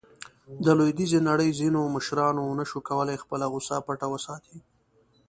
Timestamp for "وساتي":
4.11-4.57